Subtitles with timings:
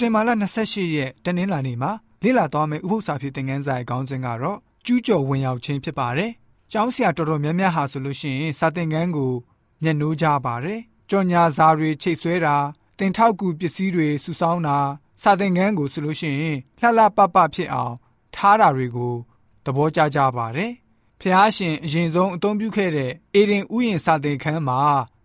[0.00, 0.30] တင်ဘာလ
[0.64, 6.30] 28ရက်တနင်္လာနေ့မှာလေ့လာသွားမယ့်ဥပုသ္စာဖြစ်တဲ့ငန်းစာရဲ့ခေါင်းစဉ်ကတော့ကျူးကျော်ဝင်ရောက်ခြင်းဖြစ်ပါတယ်။
[6.72, 9.32] ကျောင်းဆရာတော်တော်များများဟာဆိုလို့ရှိရင်စာသင်ခန်းကို
[9.82, 10.80] မျက်နှိုးကြပါတယ်။
[11.10, 12.56] ကြော်ညာစာတွေချိတ်ဆွဲတာ
[12.98, 14.78] တင်ထောက်ကူပစ္စည်းတွေစုဆောင်းတာ
[15.22, 17.94] စာသင်ခန်းကိုဆိုလို့ရှိရင်လှလှပပဖြစ်အောင်
[18.34, 19.14] ထားတာတွေကို
[19.64, 20.72] သဘောကျကြပါတယ်။
[21.20, 24.80] ဖျားရှင်အရင်ဆုံးအသုံးပြုခဲ့တဲ့အေဒင်ဥယျာဉ်စာသင်ခန်းမှာ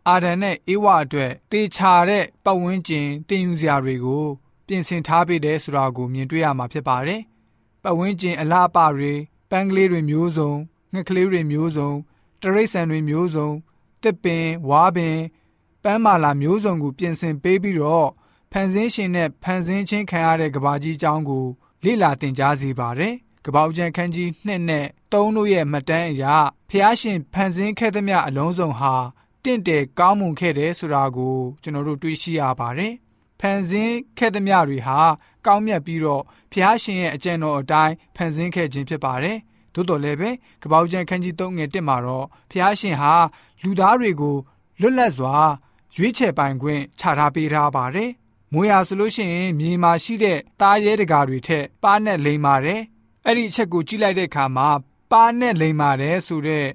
[0.08, 4.26] အာဒန်နဲ့အေဝအတွက်တေချာတဲ့ပတ်ဝန်းကျင်တင်ယူစရာတွေကို
[4.68, 7.22] ပြင်ဆင်ထားပေးတယ်ဆိုတာကိုမြင်တွေ့ရမှာဖြစ်ပါတယ်။
[7.84, 9.14] ပတ်ဝန်းကျင်အလားအပတွေ
[9.50, 10.52] ပန်းကလေးတွေမျိုးစုံ
[10.94, 11.92] ငှက်ကလေးတွေမျိုးစုံ
[12.42, 13.50] တရိတ်ဆန်တွေမျိုးစုံ
[14.04, 15.18] တစ်ပင်ဝါပင်
[15.84, 18.10] ပန်းမာလာမျိုးစုံကိုပြင်ဆင်ပေးပြီးတော့
[18.52, 21.46] ဖန်ဆင်းရှင်နဲ့ဖန်ဆင်းခြင်းခံရတဲ့ကဘာကြီးအကြောင်းကို
[21.84, 23.14] လေ့လာသင်ကြားစေပါတယ်။
[23.46, 26.24] ကပောက်ကျန်ခန်းကြီးနှစ်နဲ့သုံးတို့ရဲ့မှတ်တမ်းအရ
[26.70, 28.94] ဖျားရှင်ဖန်ဆင်းခဲ့သမျှအလုံးစုံဟာ
[29.44, 32.94] တင့်တယ်ကောင်းမွန်ခဲ့တယ်ဆိုတာကိုကျွန်တော်တို့တွေ့ရှိရပါတယ်။
[33.46, 35.00] ဖန်ဆင်းခဲ့သမျှတွေဟာ
[35.46, 39.38] ကောင်းမြတ်ပြီးတော့ဖျားရှင်ရဲ့အကြံတော်အတိုင်းဖန်ဆင်းခဲ့ခြင်းဖြစ်ပါတယ်။
[39.74, 40.30] သို့တော်လည်းပဲ
[40.64, 43.14] ကပောက်ကျန်ခန်းကြီး၃ငယ်1မှာတော့ဖျားရှင်ဟာ
[43.64, 44.38] လူသားတွေကို
[44.82, 45.36] လွတ်လပ်စွာ
[45.96, 48.10] ရွေးချယ်ပိုင်ခွင့်ချထားပေးထားပါတယ်။
[48.54, 52.82] မွေရဆိုလို့ရှိရင်မြေမှာရှိတဲ့သားရဲတကာတွေထက်ပါးနဲ့လိမ်ပါတယ်။
[53.26, 54.70] အဲ့ဒီအချက်ကိုကြည့်လိုက်တဲ့အခါမှာ
[55.12, 56.66] ပါးနဲ့လိမ်ပါတယ်ဆိုတဲ့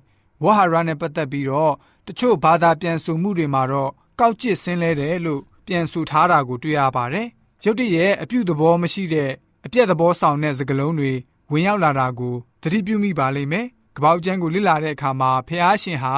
[0.42, 1.74] ဝဟာရနဲ့ပတ်သက်ပြီးတော့
[2.06, 7.26] တချို့ဘာသာပြန်ဆိုမှုတွေမှာတော့ကောက်ကျစ်ဆင်းလဲတယ်လို့ ပြန်ဆိုထားတာကိုတွေ့ရပါတယ်။
[7.64, 9.30] ရုတ်တရက်အပြုသဘောမရှိတဲ့
[9.66, 11.12] အပြက်သဘောဆောင်တဲ့စကားလုံးတွေ
[11.52, 16.14] ဝင်ရောက်လာတာကိုသတိပြုမိပါလိမ့်မယ်။ကပောက်ကျန်းကိုလေ့လာတဲ့အခါမှာဖះရှင်ဟာ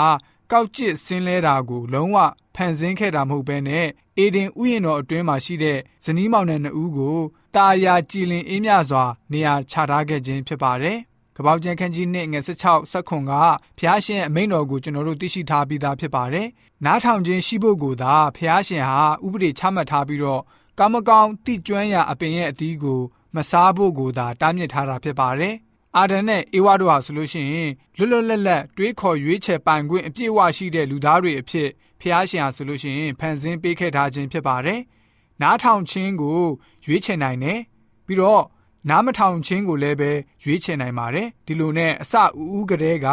[0.51, 2.17] ကောက်ကျစ်ဆင်းလဲတာကိုလုံးဝ
[2.55, 3.87] ဖန်ဆင်းခဲ့တာမဟုတ်ဘဲနဲ့
[4.19, 7.19] အေဒင်ဥယျာဉ်တော်အတွင်းမှာရှိတဲ့ဇနီးမောင်နှံနှစ်ဦးကို
[7.57, 10.99] တာယာကြည်လင်အေးမြစွာနေရာချထားခဲ့ခြင်းဖြစ်ပါတယ်။
[11.41, 13.33] ကပောက်ကျန်ခန်းကြီးနှစ်ငယ်16ဆက်ခွန်က
[13.79, 16.47] ဖျားရှင်အမိန့်တော်ကိုကျွန်တော်တို့သိရှိထားပြီးသားဖြစ်ပါတယ်။
[16.85, 20.43] နားထောင်ခြင်းရှိဖို့ကိုသာဖျားရှင်ဟာဥပဒေချမှတ်ထားပြီးတော့
[20.79, 23.01] ကောင်းမကောင်းတိကျွမ်းရာအပင်ရဲ့အသီးကို
[23.35, 25.55] မစားဖို့ကိုသာတားမြစ်ထားတာဖြစ်ပါတယ်။
[25.97, 31.69] အာဒန်နဲ့အေဝါတို့ဟာဆိုလို့ရှိရင်လွတ်လွတ်လပ်လပ်တွေးခေါ်ရွေးချယ်ပိုင်ခွင့်အပြည့်အဝရှိတဲ့လူသားတွေအဖြစ်
[32.01, 34.81] ဖျားရှင်ဟာဆိုလို့ရှိရင်ဖန်ဆင်းပေးခဲ့ထားခြင်းဖြစ်ပါတယ်။
[35.43, 36.41] နားထောင်ခြင်းကို
[36.87, 37.59] ရွေးချယ်နိုင်တယ်။
[38.07, 38.43] ပြီးတော့
[38.89, 40.11] နားမထောင်ခြင်းကိုလည်းပဲ
[40.45, 43.09] ရွေးချယ်နိုင်ပါတယ်။ဒီလိုနဲ့အစအဦးကလေးက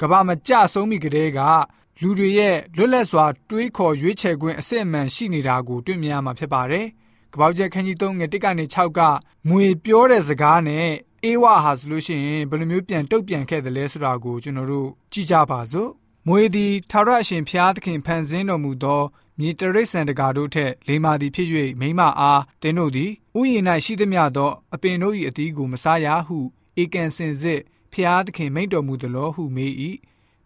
[0.00, 1.40] ကဘာမကြဆုံးမိကလေးက
[2.00, 6.86] လူတွေရဲ့လွတ်လပ်စွာတွေးခေါ်ရွေးချယ်ခွင့်အစစ်အမှန်ရှိနေတာကိုတွေ့မြင်ရမှာဖြစ်ပါတယ်။
[7.32, 9.00] ကပောက်ကျက်ခန်းကြီး3ငယ်1ကနေ6က
[9.48, 10.88] မွေပြောတဲ့စကားနဲ့
[11.24, 15.90] အေးဝဟာဆိုလို့ရှိရင်ဘယ်လိုမျိုးပြန်တုတ်ပြန်ခဲ့တယ်လဲဆိုတာကိုကျွန်တော်တို့ကြည့်ကြပါစို့
[16.30, 19.02] မွေသည်ထာဝရအရှင်ဖျားသခင်ဖန်ဆင်းတော်မူသော
[19.38, 21.48] မြေတရိษံတကာတို့ထက်လိမ္မာသည်ဖြစ်၍
[21.80, 26.38] မိမအားတင်းတို့သည်ဥယျာဉ်၌ရှိသမျှသောအပင်တို့၏အသီးကိုမစားရဟု
[26.82, 27.60] ဧကန်စင်စစ်
[27.92, 29.72] ဖျားသခင်မိန့်တော်မူသလိုဟုမေး၏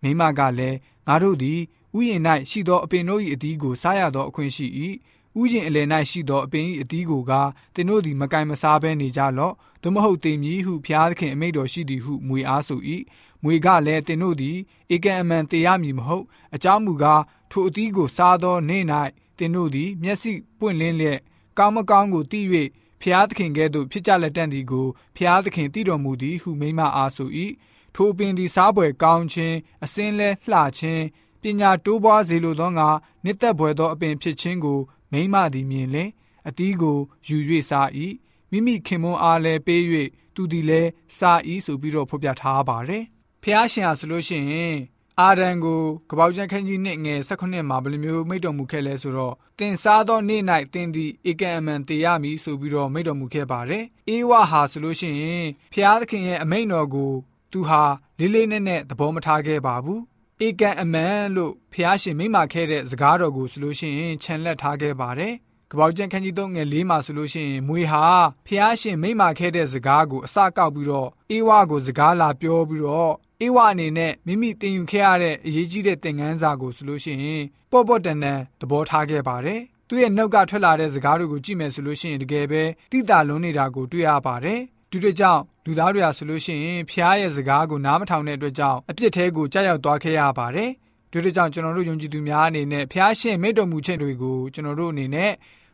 [0.03, 1.61] မိမကလည်းငါတို့သည်
[1.97, 4.67] ဥယျာဉ်၌ရှိသောအပင်တို့၏အသီးကိုစားရသောအခွင့်ရှိ၏
[5.41, 7.33] ဥယျင်အလယ်၌ရှိသောအပင်၏အသီးကိုက
[7.75, 12.81] သင်တို့သည်မကင်မစားဘဲနေကြလော့သို့မဟုတ်တင်မည်ဟုဖျားသခင်အမိန့်တော်ရှိသည်ဟုမွေအားဆို၏
[13.45, 14.59] မွေကလည်းသင်တို့သည်
[14.95, 18.85] ဧကံအမှန်တရားမည်မဟုတ်အကြောင်းမူကားထိုအသီးကိုစားသောနေ့၌
[19.39, 21.19] သင်တို့သည် မျက်စိပွင့်လင်းလျက်
[21.59, 22.41] ကောင်းမကောင်းကိုသိ၍
[23.03, 24.87] ဖျားသခင်ကဲ့သို့ဖြစ်ကြလက်တန့်သည်ကို
[25.17, 27.31] ဖျားသခင်သိတော်မူသည်ဟုမိမအားဆို၏
[27.95, 31.05] ထိုပင်သည်စားပွဲကောင်းခြင်းအစင်းလဲလှခြင်း
[31.43, 32.89] ပညာတိုးပွားစေလိုသောငါ
[33.25, 34.81] နှစ်သက်ဖွယ်သောအပင်ဖြစ်ခြင်းကို
[35.13, 36.11] မိမသည်မြင်လင်
[36.49, 37.37] အတီးကိုယူ၍
[37.71, 37.89] စား၏
[38.51, 39.83] မိမိခင်မွန်းအားလည်းပေး၍
[40.35, 43.05] သူသည်လည်းစား၏ဆိုပြီးတော့ဖော်ပြထားပါတယ်
[43.45, 44.77] ဖះရှင်ဟာဆိုလို့ရှိရင်
[45.21, 50.43] အာဒံကိုကပောက်ကျန်ခန်းကြီးနှစ်ငယ်16မှာဘယ်လိုမျိုးမိတ်တော်မူခဲ့လဲဆိုတော့တင်စားသောနေ့၌
[50.75, 57.13] တင်သည်ဧကံအမှန်တရားမည်ဆိုပြီးတော့မိတ်တော်မူခဲ့ပါတယ်အေဝဟာဆိုလို့ရှိရင်ဖះသခင်ရဲ့အမိန့်တော်ကို
[57.53, 57.83] သူဟာ
[58.19, 60.01] လေးလေးနက်နက်သဘောမထားခဲ့ပါဘူး
[60.47, 65.35] ဧကန်အမန်လို့ဖះရှင်မိမခဲ့တဲ့စကားတော်ကိုဆိုလို့ရှိရင်ခြံလက်ထားခဲ့ပါတယ်။
[65.71, 68.05] ကပောက်ကျန်ခန်းကြီး3ငယ်4မှာဆိုလို့ရှိရင်မွေဟာ
[68.47, 73.13] ဖះရှင်မိမခဲ့တဲ့စကားကိုအစကောက်ပြီးတော့အေဝါကိုစကားလာပြောပြီးတော့
[73.43, 82.63] အေဝါအနေနဲ့မိမိတင်ယူခဲ့ရတဲ့အရေးကြီးတဲ့သင်ခန်းစာကိုဆိုလို့ရှိရင်ပေါ့ပေါ့တန်တန်သဘောထားခဲ့ပါတယ်။သူ့ရဲ့နှုတ်ကထွက်လာတဲ့စကားတွေကိုကြည့်မယ်ဆိုလို့ရှိရင်တကယ်ပဲ
[82.93, 84.61] တိတာလုံးနေတာကိုတွေ့ရပါတယ်။
[84.91, 90.71] ဒီတို့ကြောင့်လူသားတွေဟာဆိုလို့ရှိရင်ဖျားရဲ့စကားကိုနားမထောင်တဲ့အတွက်ကြောင့်အပြစ်သေးကိုကြောက်ရောက်သွားခဲ့ရပါတယ်။
[91.13, 95.33] ဒီတို့ကြောင့်ကျွန်တော်တို့ယုံကြည်သူများအနေနဲ့ဖျားရှင်မိတ်တော်မူခြင်းတွေကိုကျွန်တော်တို့အနေနဲ့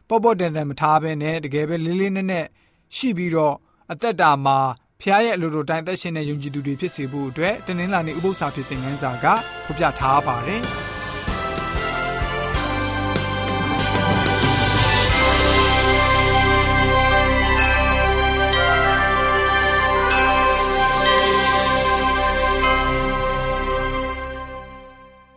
[0.08, 2.46] ပေါ့ပေါ့တန်တန်မထားဘဲနဲ့တကယ်ပဲလေးလေးနက်နက်
[2.96, 3.54] ရှိပြီးတော့
[3.92, 4.58] အသက်တာမှာ
[5.02, 9.26] ဖျားရဲ့အလိုလိုတိုင်းသက်ရှင်တဲ့ယုံကြည်သူတွေဖြစ်စေဖို့အတွက်တနင်္လာနေ့ဥပုသ္စာဖြစ်တဲ့ငန်းစာက
[9.64, 10.62] ဖော်ပြထားပါတယ်။